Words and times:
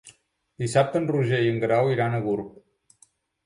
Dissabte 0.63 0.99
en 1.01 1.05
Roger 1.11 1.43
i 1.49 1.51
en 1.51 1.61
Guerau 1.67 1.93
iran 1.99 2.17
a 2.17 2.25
Gurb. 2.27 2.53